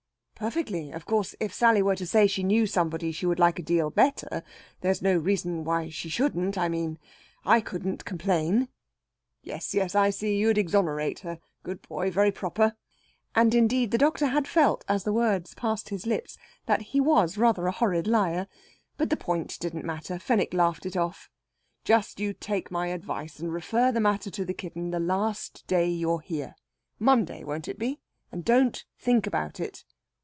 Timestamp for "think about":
28.97-29.59